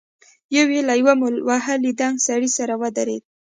[0.55, 3.23] يو يې له يوه مول وهلي دنګ سړي سره ودرېد.